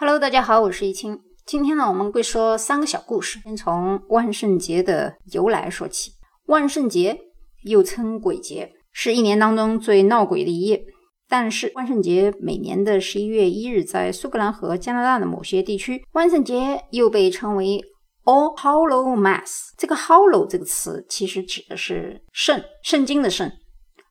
[0.00, 1.20] Hello，大家好，我是易清。
[1.44, 6.12] 今天呢，我们会说三个小故事，先从万圣节的由来说起。
[6.46, 7.20] 万圣节
[7.64, 10.82] 又称鬼节，是一年当中最闹鬼的一夜。
[11.28, 17.84] 但是，万圣节每年的十一月一日，在苏格兰和加拿大的某些地区，万圣节又被称为
[18.24, 19.74] All Hallow Mass。
[19.76, 23.52] 这个 Hallow 这个词其实指的是圣，圣经的圣。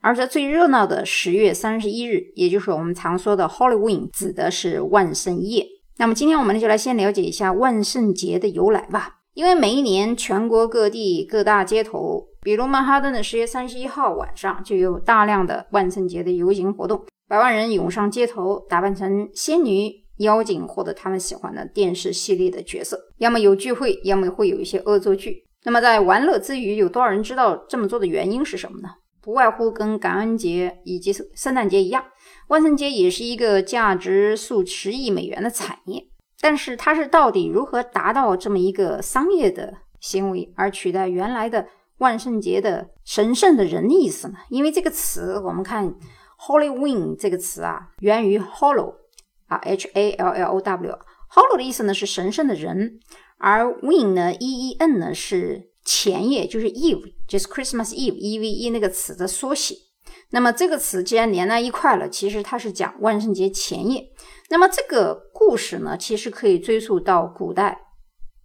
[0.02, 5.66] 而在最热闹的十月三十一日，也就是我们常说的 Halloween，指的是万圣夜。
[6.00, 9.18] 那么今天我们就来先了解一下万圣节的由来吧。
[9.33, 25.43] 因为每一年全国各地各大街头，比如曼哈顿的十月三十一号晚上，就有大量的万圣节的游行活动，百万人涌上街头，打扮成仙女、妖精或者他们喜欢的电视系列的角色，要么有聚会，要么会有一些恶作剧。
[25.66, 28.88] 那么在玩乐之余，有多少人知道这么做的原因是什么呢？
[29.21, 32.02] 不外乎跟感恩节以及圣诞节一样，
[32.50, 36.06] 万圣节也是一个价值数十亿美元的产业。
[36.39, 44.36] 但是它是到底如何达到这么一个商业的行为，而取代原来的万圣节的神圣的人的意思呢？
[44.50, 45.95] 因为这个词，我们看
[46.39, 48.95] Halloween 这个词啊，源于 Hollow
[49.47, 53.00] 啊，H A L L O W，Hollow 的意思呢是神圣的人，
[53.38, 55.69] 而 Win 呢，E E N 呢是。
[55.86, 59.73] 前夜就是 Eve，就是 Christmas Eve，E V E 那个词的缩写。
[60.31, 64.09] 那么这个词既然连在一块了，其实它是讲万圣节前夜。
[64.49, 67.80] 那么这个故事呢，其实可以追溯到古代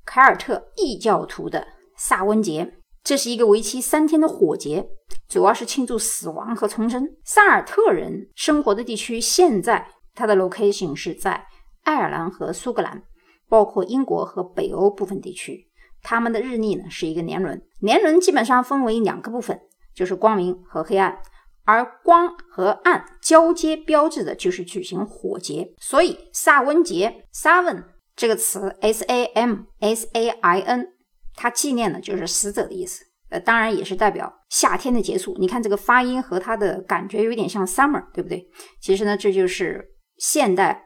[0.05, 2.79] 凯尔特异教徒的萨温节。
[3.03, 4.89] 这是一个为期三天的火节，
[5.29, 7.07] 主要是庆祝死亡和重生。
[7.23, 11.47] 萨尔特人生活的地区，现在它的 location 是在
[11.83, 13.03] 爱尔兰和苏格兰，
[13.47, 15.69] 包括英国和北欧部分地区。
[16.03, 19.61] 他们的日历呢是一个年轮，年轮基本上分为两个部分，
[19.95, 21.19] 就是光明和黑暗，
[21.65, 25.75] 而光和暗交接标志的就是举行火节。
[25.81, 27.85] 所以萨温节 （Savin）
[28.15, 30.89] 这个词 （S A M S A I N）
[31.35, 35.37] 它纪念的就是死者的意思，呃，当然也是代表夏天的结束。
[35.39, 38.47] 你看这个发音和它的感觉有点像 summer，对不对？
[38.81, 39.85] 其实呢，这就是
[40.19, 40.81] 现代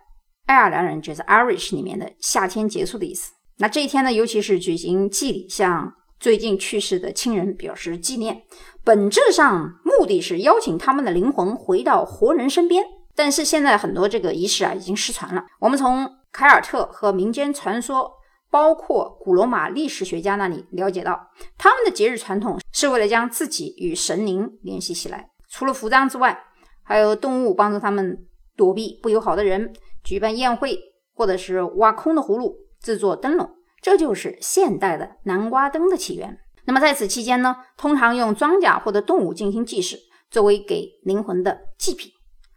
[0.47, 3.33] 爱尔兰人就是 Irish 里面的夏天结束的意思。
[3.59, 8.43] 那这一天呢，尤其是举行祭礼，向最近去世的亲人表示纪念，
[8.89, 12.83] 本质上目的是邀请他们的灵魂回到活人身边。
[13.15, 15.45] 但是现在很多这个仪式啊，已经失传了。
[15.61, 18.11] 我们从凯尔特和民间传说，
[18.51, 21.21] 包括古罗马历史学家那里了解到，
[21.59, 25.29] 他们的节日传统是为了将自己与神灵联系起来。
[25.51, 26.43] 除了服装之外，
[26.83, 28.17] 还有动物帮助他们
[28.57, 29.71] 躲避不友好的人，
[30.03, 30.79] 举办宴会，
[31.13, 32.57] 或者是挖空的葫芦。
[32.81, 33.51] 制作灯笼，
[33.83, 36.39] 这就是现代的南瓜灯的起源。
[36.69, 39.99] 那么在此期间呢，通常用庄稼或者动物进行祭祀，
[40.31, 42.13] 作为给灵魂的祭品。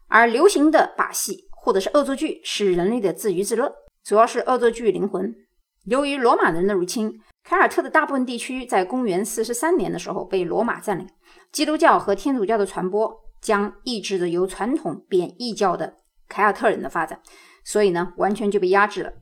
[0.10, 3.74] 而流行的把戏或者是恶作剧是人类的自娱自乐，
[4.04, 5.34] 主要是恶作剧灵魂。
[5.86, 11.08] 由于罗马人的入侵，凯尔特的大部分地区在公元四十三年的时候被罗马占领，
[11.54, 13.10] 基督教和天主教的传播
[13.42, 15.96] 将抑制着由传统变异教的
[16.28, 17.22] 凯尔特人的发展，
[17.64, 19.14] 所以呢，完全就被压制了。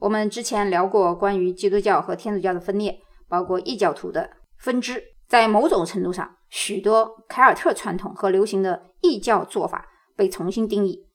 [0.00, 5.02] 我们之前聊过关于基督教和天主教的分裂，包括异教徒的分支。
[5.26, 11.06] 在某种程度上，许多凯尔特传统和流行的异教做法被重新定义，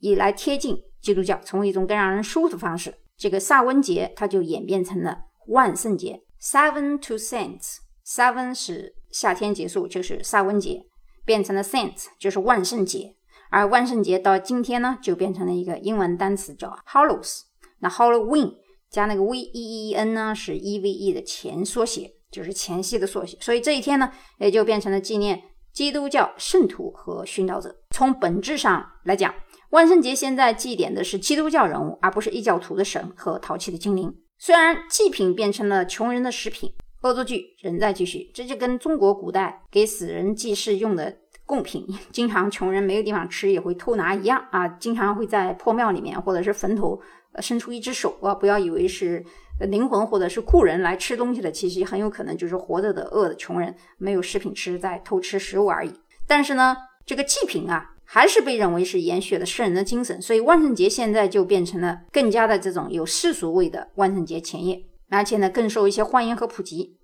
[0.00, 2.94] 以来贴近基督教，成为一种更让人舒服的方式。
[3.16, 5.18] 这个萨温节它就演变成了
[5.48, 7.76] 万圣节，Seven to Saints。
[8.04, 10.86] Seven 是夏天结束，就是萨温节，
[11.26, 13.14] 变成了 Saints，就是万圣节。
[13.50, 17.42] 而万圣节到今天呢，就变成了一个英文单词叫 Hallows。
[17.80, 18.56] 那 Halloween
[18.90, 23.36] 加那个 V E E N 呢，是 E V E 的前缩写，就是前夕的缩写。
[23.40, 27.76] 所以这一天呢，也就变成了纪念基督教圣徒和殉道者。
[27.90, 29.34] 从本质上来讲，
[29.70, 34.14] 万圣节现在祭奠的是基督教人物，而不是异教徒的神和淘气的精灵。
[34.38, 36.72] 虽然祭品变成了穷人的食品，
[37.02, 38.30] 恶作剧仍在继续。
[38.32, 46.98] 这就跟中国古代给死人祭祀用的贡品，经常穷人没有地方吃也会偷拿一样啊，经常会在破庙里面或者是坟头。
[47.40, 48.34] 伸出一只手啊！
[48.34, 49.24] 不要以为是
[49.68, 55.92] 灵魂或者是故人来吃东西的，其实很有可能就是活着的饿的穷人，没有食品吃，在偷吃食物而已。
[56.26, 66.96] 但是呢，这个祭品啊，还是被认为是延续了圣人的精神，所以万圣节现在就变成了更加的这种有世俗味的万圣节前夜，而且呢更受一些欢迎和普及。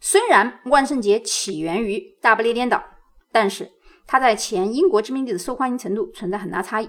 [0.00, 2.82] 虽然万圣节起源于大不列颠岛，
[3.30, 3.70] 但是
[4.06, 6.88] 它在前英国殖民地的受欢迎程度存在很大差异。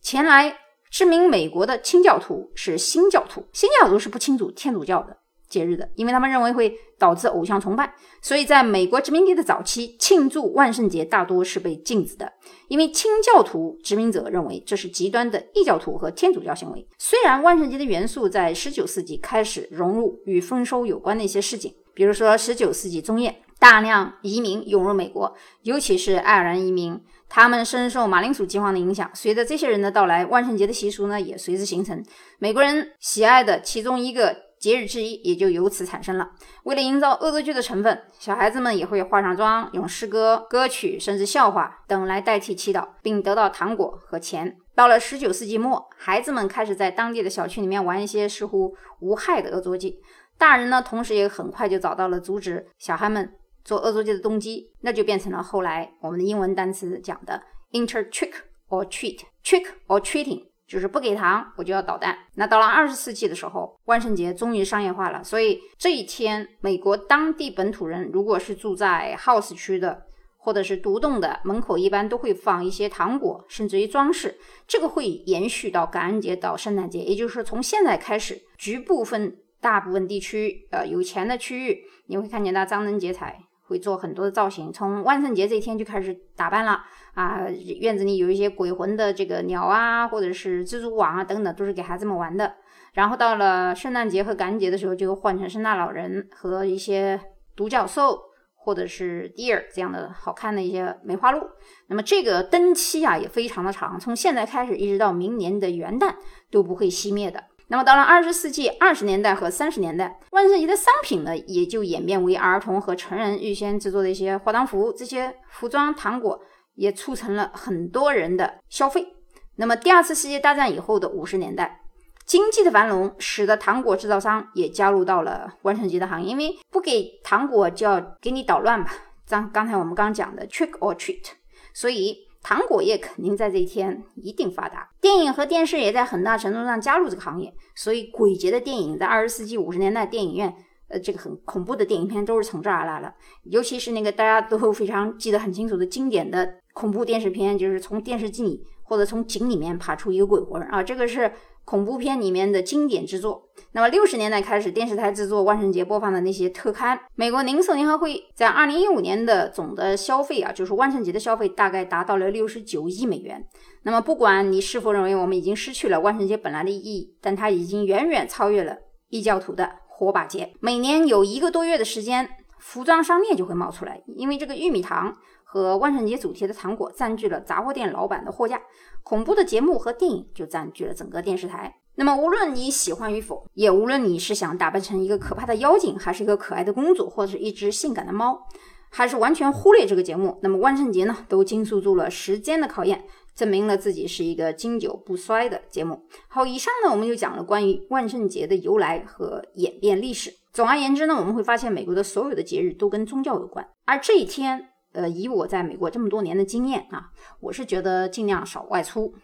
[0.00, 0.61] 前来。
[0.92, 5.16] 知名美国的清教徒是新教徒，新教徒是不清楚天主教的。
[5.48, 12.30] 节日的，因为他们认为会导致偶像崇拜，所以在美国殖民地的早期，庆祝万圣节大多是被禁止的，
[12.68, 16.86] 因为清教徒殖民者认为这是极端的异教徒和天主教行为。
[16.98, 27.00] 虽然万圣节的元素在19世纪开始融入与丰收有关的一些事情，比如说19世纪中叶，大量移民涌入美国，尤其是爱尔兰移民。
[27.28, 32.04] 他们深受马铃薯饥荒的影响，随着这些人的到来，万圣节的习俗呢也随之形成。
[32.40, 36.30] 美国人喜爱的其中一个节日之一也就由此产生了。
[36.64, 44.56] 为了营造恶作剧的成分，小孩子们也会化上妆，用诗歌、歌曲甚至笑话等来代替祈祷，并得到糖果和钱。
[44.74, 50.00] 到了十九世纪末，孩子们开始在当地的小区里面玩一些似乎无害的恶作剧，
[50.36, 53.32] 大人呢同时也很快就找到了阻止小孩们。
[53.64, 57.42] 做恶作剧的动机，那就变成了后来我们的英文单词讲的
[57.72, 58.32] inter trick
[58.68, 62.16] or treat，trick or treating，就是不给糖我就要捣蛋。
[62.34, 70.02] 那到了二十世纪的时候，万圣节终于商业化了，所以这一天，美国当地本土人如果是住在 house 区的，
[70.38, 74.36] 或者是独栋的，门口一般都会放一些糖果，甚至于装饰。
[74.66, 83.38] 这个会延续到感恩节到圣诞节，也就是说从现在开始，局部分大部分地区，呃，有钱的区域，你会看见它张灯结彩。
[83.72, 86.84] 会做很多的造型，从万圣节这一天就开始打扮了
[87.14, 87.48] 啊！
[87.80, 92.54] 院子里有一些鬼魂的这个鸟啊，或者是蜘蛛网啊等等，都是给孩子们玩的。
[92.92, 97.18] 然后到了圣诞节和感恩节的时候，就换成圣诞老人和一些
[97.56, 98.20] 独角兽
[98.54, 101.40] 或者是 deer 这样的好看的一些梅花鹿。
[101.88, 106.14] 那么这个灯期啊也非常的长，从现在开始一直到明年的元旦
[106.50, 107.42] 都不会熄灭的。
[107.72, 116.38] 那么到了二十世纪二十年代和三十年代，万圣节的商品呢，也就演变为儿童和成人预先制作的一些化妆服，这些服装、糖果
[116.74, 119.14] 也促成了很多人的消费。
[119.56, 121.80] 那么第二次世界大战以后的五十年代，
[122.26, 128.92] 经济的繁荣使得糖果制造商也加入到了万圣节的行业，因为不给糖果就要给你捣乱吧。
[129.26, 131.24] 刚刚才我们刚讲的 trick or treat，
[131.72, 132.30] 所以。
[132.42, 140.52] 糖果业肯定在这一天一定发达，电影和电视也在很大程度上加入这个行业，所以鬼节的电影在二十世纪五十年代电影院，
[140.88, 151.32] 呃，这个很恐怖的电影片都是从这儿来的，尤其是那个大家都非常记得很清楚的经典的恐怖电视片，就是从电视机里或者从井里面爬出一个鬼魂啊，这个是。
[151.64, 153.48] 恐怖片里面的经典之作。
[153.72, 156.98] 那么六十年代开始，电视台制作万圣节播放的那些特刊。
[157.14, 163.44] 美国零售联合会在二零一五年的总的消费啊，就是万圣节的消费大概达到了六十九亿美元。
[163.84, 168.76] 那么不管你是否认为我们已经失去了万圣节本来的意义，但它已经远远超越了
[169.08, 170.52] 异教徒的火把节。
[170.60, 175.16] 每年有一个多月的时间，服装商店就会冒出来，因为这个玉米糖。
[175.52, 178.58] 和万圣节主题的糖果占据了杂货店老板的货架，
[179.02, 181.76] 恐怖的节目和电影就占据了整个电视台。
[181.94, 188.48] 那么，无论你喜欢与否，也无论你是想打扮成一个可怕的妖精，还是一个可爱的公主，或者是一只性感的猫，
[188.88, 193.04] 还是完全忽略这个节目，那么万圣节呢，都经受住了时间的考验，
[193.34, 196.02] 证明了自己是一个经久不衰的节目。
[196.28, 200.32] 好，以上呢，我们就讲了关于万圣节的由来和演变历史。
[200.50, 204.71] 总而言之呢，我们会发现美国的所有的节日都跟宗教有关，而这一天。
[204.92, 207.10] 呃，以我在美国这么多年的经验啊，
[207.40, 209.14] 我是觉得尽量少外出，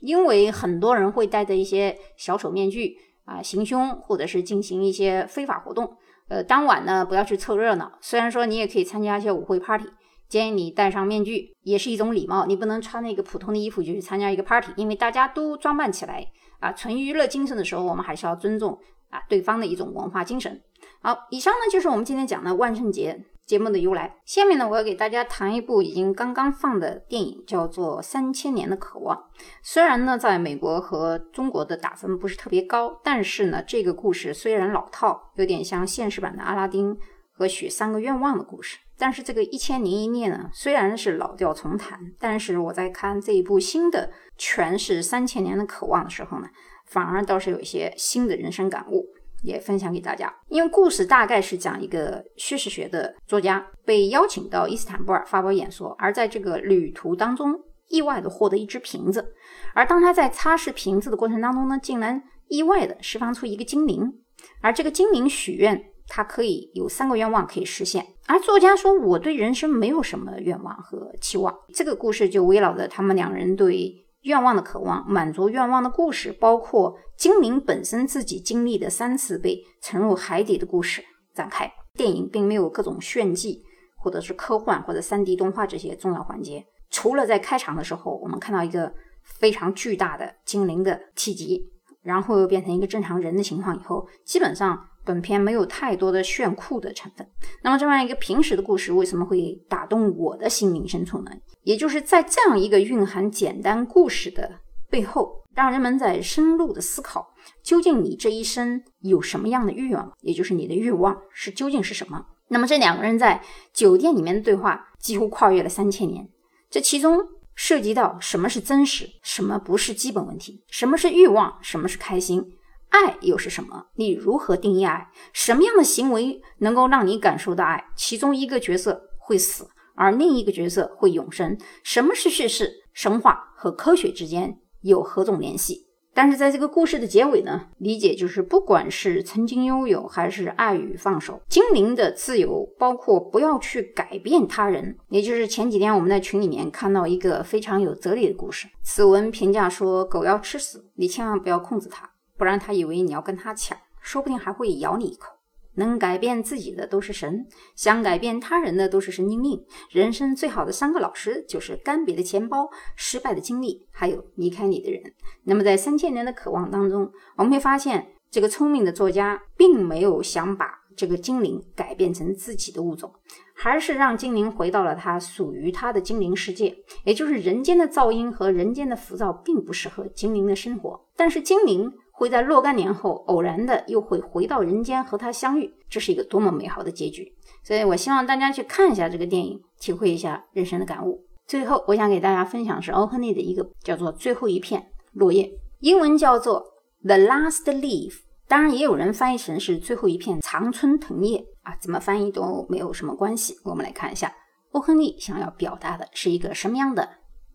[0.00, 5.96] 因为很多人会戴着一些小丑面具啊行凶，或者是进行一些非法活动。
[6.28, 9.86] 呃，当晚呢不要去凑热闹，虽然说你也可以参加一些舞会 party，
[10.28, 16.26] 建议你戴上面具也是一种礼貌，你不能穿那个普通的衣服就去参加一个 party，因为大家都装扮起来
[16.58, 18.78] 啊，纯娱乐精神的时候，我们还是要尊重
[19.10, 20.60] 啊对方的一种文化精神。
[21.00, 23.24] 好，以上呢就是我们今天讲的万圣节。
[23.46, 29.16] 节目的由来，下面呢，我要给大家谈一部已经刚刚放的电影，叫做《三千年的渴望》。
[29.62, 36.96] 虽然呢，在美国和中国的打分不是特别高，但是呢，这个故事虽然老套，有点像现实版的阿拉丁
[37.32, 38.78] 和许三个愿望的故事。
[38.96, 46.46] 但是这个一千零一夜呢，虽然是老调重弹，但是我在看这一部新的诠释《三千年的渴望》的时候呢，
[46.86, 49.08] 反而倒是有一些新的人生感悟。
[49.42, 57.54] 也分享给大家，因为故事大概是讲一个叙事学的作家被邀请到伊斯坦布尔发表演说，而在这个旅途当中
[57.88, 59.34] 意外的获得一只瓶子，
[59.74, 64.12] 而当他在擦拭瓶子的过程当中呢，竟然意外的释放出一个精灵，
[64.60, 74.01] 而这个精灵许愿，他可以有三个愿望可以实现，而作家说我对人生没有什么愿望和期望，这个故事就围绕着他们两人对。
[74.22, 81.70] 愿望的渴望，满足愿望的故事，包括精灵本身自己经历的三次被沉入海底的故事展开。
[81.94, 83.62] 电影并没有各种炫技，
[83.96, 86.64] 或者是科幻或者三 D 动画这些重要环节。
[86.90, 88.92] 除了在开场的时候，我们看到一个
[89.38, 91.70] 非常巨大的精灵的体积，
[92.02, 97.26] 然后又变成一个正常人的情况以后，基本上本片没有太多的炫酷的成分。
[97.62, 101.30] 那么这样一个平时的故事，为什么会打动我的心灵深处呢？
[101.62, 112.26] 也就是在这样一个蕴含简单故事的背后，让人们在深入的思考，究竟你这一生有什么样的欲望，也就是你的欲望是究竟是什么？
[112.48, 113.42] 那么这两个人在
[113.72, 116.28] 酒店里面的对话几乎跨越了三千年，
[116.70, 117.18] 这其中
[117.54, 122.44] 涉及到什么是真实，什么不是基本问题，什么是欲望，什么是开心。
[122.92, 123.86] 爱又是什么？
[123.94, 125.08] 你如何定义爱？
[125.32, 127.82] 什么样的行为能够让你感受到爱？
[127.96, 131.56] 其中一个角色会死，而另一个角色会永生。
[131.82, 132.70] 什么是叙事？
[132.92, 135.88] 神话和科学之间有何种联系？
[136.14, 137.68] 但是在这个故事的结尾呢？
[137.78, 144.98] 理解就是，不管是曾经拥有，还是爱与放手，精灵的自由包括不要去改变他人。
[145.08, 148.68] 也就是前几天我们在群里面看到一个非常有哲理的故事。
[148.82, 152.11] 此文评价说：狗要吃屎，你千万不要控制它。
[152.36, 155.28] 不然他以为你要跟他抢，说不定还会咬你一口。
[155.74, 159.64] 能改变自己的都是神，想改变他人的都是神经病。
[159.90, 165.02] 人生最好的三个老师就是干瘪的钱包、失败的经历，还有离开你的人。
[165.44, 173.10] 那么在三千年的渴望当中，我们会发现，这个聪明的作家并没有想把这个精灵改变成自己的物种，
[173.54, 176.76] 还是让精灵回到了它属于它的精灵世界。
[177.06, 181.90] 也就是人间的噪音和人间的浮躁并不适合精灵的生活，但是精灵。
[182.22, 187.34] 会在若干年后偶然的又会回到人间和他相遇，这是一个多么美好的结局！
[187.64, 191.26] 所以我希望大家去看一下这个电影，体会一下人生的感悟。
[191.48, 195.42] 最后，我想给大家分享是欧亨利的一个叫做《最后一片落叶》，
[195.80, 196.64] 英文叫做
[197.08, 198.10] 《The Last Leaf》，
[198.46, 203.56] 当然也有人翻译成是最后一片常春藤叶啊，怎么翻译都没有什么关系。
[203.64, 204.32] 我们来看一下
[204.70, 207.08] 欧亨利想要表达的是一个什么样的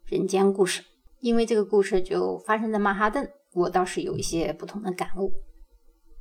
[0.07, 0.83] 人间故事，
[1.21, 3.29] 因为这个故事就发生在曼哈顿。
[3.57, 5.31] 我倒是有一些不同的感悟。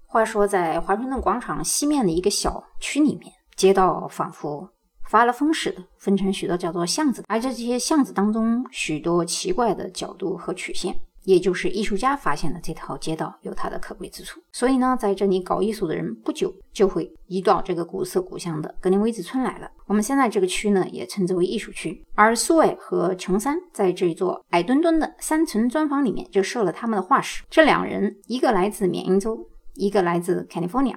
[0.06, 4.70] 话说，在华盛顿广场西面的一个小区里面，街道仿佛
[5.10, 10.98] 发了疯似的，分成许多叫做巷子，而在这些巷子当中，许多奇怪的角度和曲线。
[11.26, 19.68] 也就是艺术家发现了这条街道有它的可贵之处，所以呢，在这里搞艺术的人不久就会移到这个古色古香的格林威治村来了。
[19.86, 22.00] 我们现在这个区呢，也称之为艺术区。
[22.14, 27.42] 而苏伟和琼山在这座矮墩墩的三层砖房里面就设了他们的画室。
[27.50, 30.94] 这两人，一个来自缅因州，一个来自 California，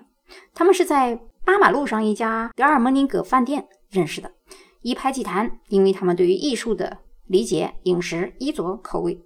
[0.54, 4.32] 他们是在八马路上一家德尔蒙尼格饭店认识的，
[4.84, 9.20] 一拍即谈，因为他们对于艺术的理解、饮食、衣着、口味。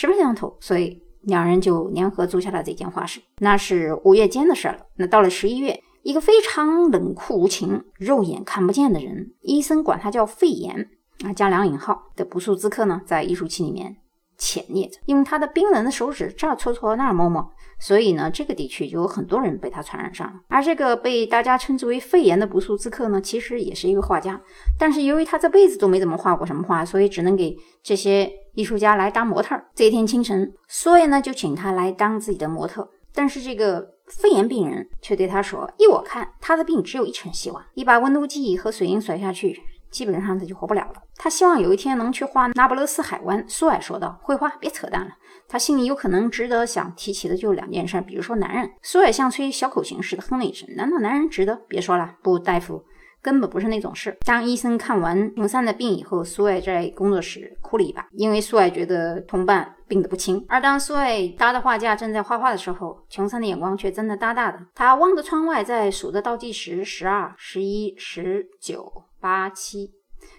[0.00, 3.20] 十分相投，所以两人就联合租下了这间画室。
[3.38, 4.76] 那是五月间的事了。
[4.94, 10.88] 那到了十一月，一个非常冷酷无情、肉眼看不见的人，医生管他叫肺炎
[11.24, 13.96] 啊，加两引号的不速之客呢，在艺术期里面
[14.38, 17.50] 潜匿着，用他的冰冷的手指这儿搓搓那儿摸摸。
[17.80, 20.34] 所以呢，这个地区就有很多人被他传染上了。
[20.48, 24.40] 而这个被大家称之为肺炎的不速之客呢，其实也是一个画家，
[24.78, 29.60] 但是由于他这辈子都没怎么画过什么画，所以只能给这些艺术家来当模特。
[29.74, 32.88] 这一天清晨，所以呢就请他来当自己的模特。
[33.14, 41.02] 但是这个肺炎病人却对他说：“依我看，他的病只有一成希望，一把温度计和水银甩下去。”基本上他就活不了了。
[41.16, 43.44] 他希望有一天能去画那不勒斯海湾。
[43.48, 45.10] 苏艾说道：“绘画别扯淡了。”
[45.48, 48.70] 他心里有可能值得想提起的就两件事，比如说男人。
[48.82, 51.56] 苏艾像吹小口琴似的哼了一声：“难道男人值得？
[51.66, 52.84] 别说了，不，大夫，
[53.22, 60.44] 根本不是那种事。”当医生看完琼山的病以后，苏艾在工作室哭了一把，因为苏艾觉得同伴病得不轻。
[60.48, 64.60] 而当苏艾搭的画架正在画画的时候，琼山的眼光却睁得大大的。
[64.74, 69.04] 他望着窗外，在数着倒计时：十二、十一、十九。
[69.20, 69.92] 八七，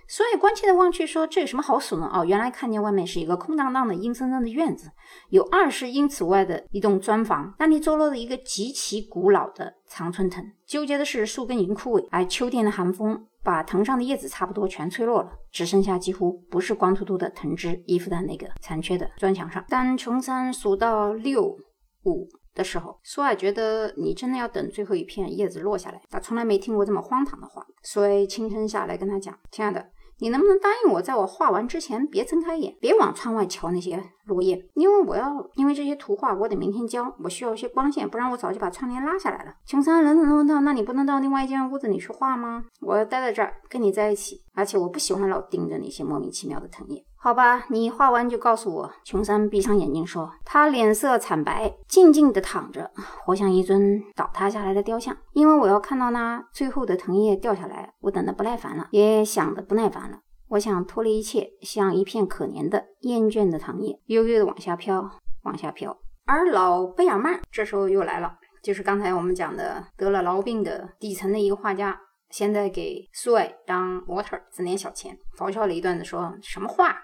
[0.08, 2.10] 所以关切的望去，说这有什么好数呢？
[2.14, 4.92] 哦，原来看见外面是一个空荡荡的、阴森森的院子，
[5.30, 10.44] 有二十英尺外的一栋砖房，那里坐落着一个极其古老的常春藤。
[10.66, 19.64] 纠结的是，树根已经枯萎，而秋天的寒风把藤上的叶子差不多全吹落了，只剩下几乎不是光秃秃的藤枝依附在那个残缺的砖墙上。
[19.70, 21.58] 当琼山数到六
[22.04, 22.28] 五。
[22.56, 26.02] 的时候，苏艾觉得你真的要等最后一片叶子落下来。
[26.10, 29.90] 他从来没听过这么荒唐的话，所以轻声下来跟他讲：“亲爱的，
[30.20, 34.62] 你能不能答应我，在我画完之前别睁开眼，别往窗外瞧那些落叶？
[34.76, 42.66] 因为我要，因为这些图画我得明天交，我需要一些光线，不然我早就把窗帘拉下来了。”琼山冷冷地问道：“那你不能到另外一间屋子里去画吗？
[42.82, 48.94] 我要待在这儿跟你在一起，而且我不喜欢老盯着那些莫名其妙的藤叶。”好吧，你画完就告诉我。
[49.04, 52.90] 琼山闭上眼睛说，他脸色惨白，静静地躺着，
[53.26, 55.18] 活像一尊倒塌下来的雕像。
[55.34, 60.20] 因为我要看到那最后的藤叶掉下来，我等得不耐烦了，也想得不耐烦了。
[60.48, 65.12] 我想脱离一切，像一片可怜的厌倦的藤叶，悠悠地往下飘，
[65.44, 65.98] 往下飘。
[66.26, 68.38] 而老贝尔曼这时候又来了。
[68.64, 72.00] 就是刚才我们讲的得了痨病的底层的一个画家，
[72.30, 76.96] 现在给苏爱当模特挣点小钱，嘲笑了一段子，说什么话？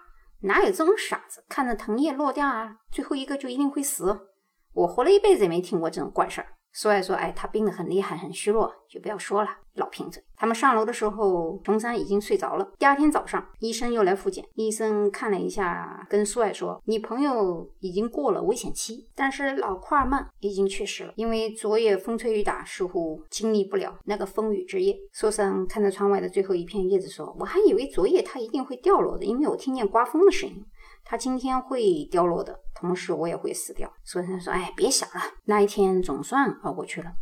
[0.45, 1.43] 哪有这种傻子？
[1.49, 4.29] 看着藤叶落掉啊，最后一个就一定会死？
[4.73, 6.47] 我活了一辈子也没听过这种怪事儿。
[6.77, 10.21] 苏爱说：“哎，他病得很厉害，很虚弱，就不要说了。”老贫嘴。
[10.35, 12.69] 他们上楼的时候，琼山已经睡着了。
[12.77, 14.43] 第二天早上，医生又来复检。
[14.55, 30.65] 医生看了一下，跟苏爱说：“你朋友已经过了危险期，但是老库尔曼已经去世了，因为昨夜风吹雨打，似乎经历不了那个风雨之夜。”苏珊看着窗外的最后一片叶子说：“我还以为昨夜它一定会掉落的，因为我听见刮风的声音。
[31.05, 33.91] 它今天会掉落的。”同时，我也会死掉。
[34.03, 37.13] 苏珊说：“哎，别想了，那一天总算熬过去了。”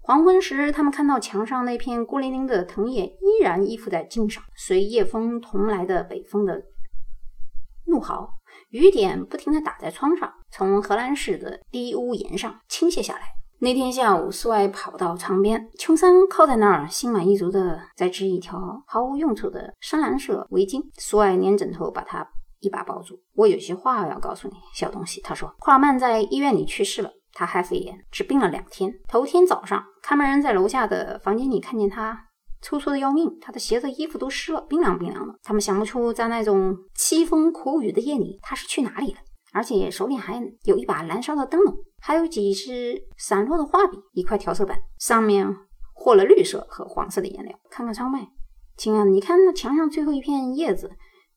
[0.00, 6.62] 黄昏时，他们看到墙上那片孤零零的藤叶依然依附在茎上，随夜风同来的北风的
[7.86, 8.34] 怒号，
[8.68, 13.20] 雨点不停地打在窗上，从荷兰式的低屋檐上倾泻下来。
[13.60, 20.82] 那天下午，苏爱跑到床边，琼山靠在那儿，心满意足地在织一条毫无用处的深蓝色围巾。
[20.98, 22.26] 苏爱粘枕头把它。
[22.64, 25.20] 一把抱住我，有些话要告诉你，小东西。
[25.20, 28.92] 他说，库尔曼在医院里去世了，他害肺炎，只病了两天。
[29.06, 32.26] 头天早上，看门人在楼下的房间里看见他
[32.62, 35.34] 抽搐的要命，他的鞋子、衣服都湿了，冰凉冰凉的。
[35.42, 39.18] 他们想不出在那种凄风苦雨的夜里他是去哪里了，
[39.52, 45.46] 而且手里还有一把燃烧的灯笼，还有几支散落的画笔，一块调色板，上面
[45.92, 47.58] 和了绿色和黄色的颜料。
[47.70, 48.26] 看看窗外，
[48.78, 50.90] 亲爱的，你看那墙上最后一片叶子。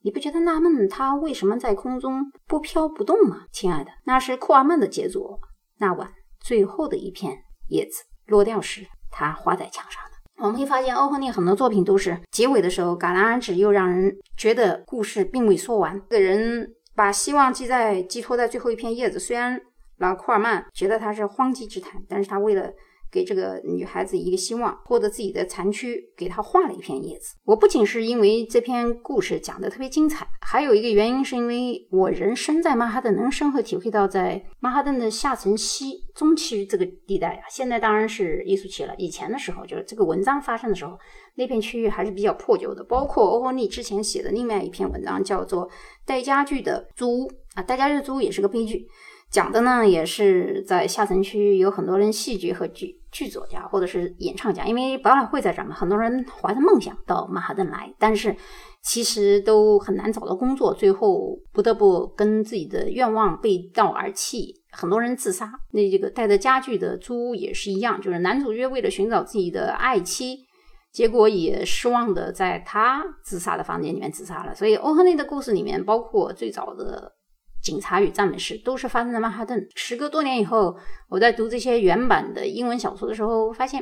[0.07, 3.91] 你不觉得纳闷，它为什么在空中不飘不动吗，亲爱的？
[4.05, 5.37] 那是库尔曼的杰作。
[5.79, 6.09] 那晚
[6.39, 7.37] 最后的一片
[7.67, 10.11] 叶子落掉时，它画在墙上的。
[10.37, 16.01] 我们会发现，欧亨利很多作品都是结尾的时候戛然而止，又让人觉得故事并未说完。
[16.09, 19.59] 这个人把希望寄在寄托在最后一片叶子，虽然
[19.97, 22.71] 老库尔曼觉得他是荒极之谈，但是他为了。
[23.11, 27.35] 给这个女孩子一个希望，获得自己的残躯，给她画了一片叶子。
[27.45, 37.43] 我不仅是因为这篇故事讲得特别精彩，还有一个原因是因为我人生在曼哈顿，能深刻体会到在曼哈顿的下城西、中区这个地带啊。
[37.49, 40.97] 现在当然是艺术区了，以前的时候，就是这个文章发生的时候，
[41.35, 42.83] 那片区域还是比较破旧的。
[42.83, 45.67] 包括欧亨利之前写的另外一篇文章，叫做
[46.05, 48.87] 《带家具的租屋》啊，《带家具的租屋》也是个悲剧。
[49.29, 58.33] 讲的呢，也是在下城区有很多人戏剧和剧剧作家或者是演唱家，因为博览会在这儿嘛，很多人怀着梦想到曼哈顿来，但是
[58.81, 64.37] 其实都很难找到工作，最后不得不跟自己的愿望背道而驰，
[64.71, 65.51] 很多人自杀。
[65.73, 70.37] 那这个带着家具的租屋也是一样，就是男主角为了寻找自己的爱妻，
[70.93, 74.55] 结果也失望的在他自杀的房间里面自杀了。
[74.55, 77.11] 所以欧亨利的故事里面，包括最早的。
[77.61, 79.67] 警察与赞美诗都是发生在曼哈顿。
[79.75, 80.77] 时隔多年以后，
[81.09, 83.81] 我在读这些原版的英文小说的时候，发现，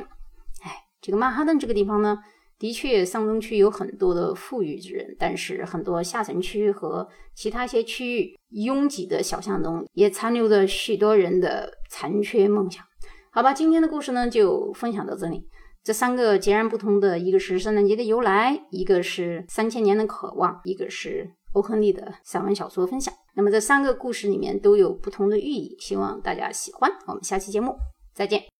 [0.62, 2.18] 哎，这个曼哈顿这个地方呢，
[2.58, 12.84] 的确上东区有很多的富裕之人，但是很多下城区和其他一些区域拥挤的小巷中，也残留着许多人的残缺梦想。
[13.30, 15.46] 好吧，今天的故事呢，就分享到这里。
[15.84, 23.12] 这三个截然不同的，一个是圣诞节的由来，一个是三千年的渴望，一个是欧亨利的散文小说分享。
[23.34, 26.90] 那么这三个故事里面都有不同的寓意，希望大家喜欢。
[27.06, 27.76] 我们下期节目
[28.14, 28.55] 再见。